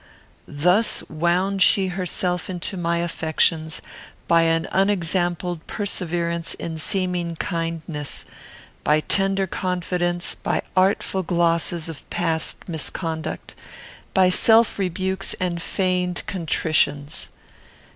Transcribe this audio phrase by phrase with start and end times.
[0.47, 3.83] Thus wound she herself into my affections,
[4.27, 8.25] by an unexampled perseverance in seeming kindness;
[8.83, 13.53] by tender confidence; by artful glosses of past misconduct;
[14.15, 17.29] by self rebukes and feigned contritions.